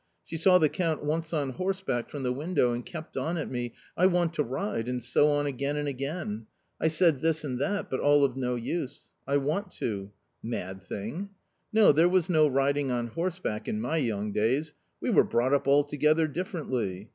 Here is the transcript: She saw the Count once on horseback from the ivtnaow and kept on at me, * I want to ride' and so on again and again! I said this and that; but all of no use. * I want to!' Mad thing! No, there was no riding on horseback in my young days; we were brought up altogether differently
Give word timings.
She 0.25 0.35
saw 0.35 0.57
the 0.57 0.67
Count 0.67 1.03
once 1.05 1.31
on 1.31 1.51
horseback 1.51 2.09
from 2.09 2.23
the 2.23 2.33
ivtnaow 2.33 2.73
and 2.73 2.83
kept 2.83 3.15
on 3.17 3.37
at 3.37 3.51
me, 3.51 3.75
* 3.85 3.95
I 3.95 4.07
want 4.07 4.33
to 4.33 4.41
ride' 4.43 4.87
and 4.89 4.99
so 5.03 5.27
on 5.27 5.45
again 5.45 5.77
and 5.77 5.87
again! 5.87 6.47
I 6.81 6.87
said 6.87 7.19
this 7.19 7.43
and 7.43 7.59
that; 7.59 7.87
but 7.87 7.99
all 7.99 8.25
of 8.25 8.35
no 8.35 8.55
use. 8.55 9.01
* 9.13 9.27
I 9.31 9.37
want 9.37 9.69
to!' 9.73 10.09
Mad 10.57 10.81
thing! 10.81 11.29
No, 11.71 11.91
there 11.91 12.09
was 12.09 12.31
no 12.31 12.47
riding 12.47 12.89
on 12.89 13.09
horseback 13.09 13.67
in 13.67 13.79
my 13.79 13.97
young 13.97 14.31
days; 14.31 14.73
we 14.99 15.11
were 15.11 15.23
brought 15.23 15.53
up 15.53 15.67
altogether 15.67 16.27
differently 16.27 17.09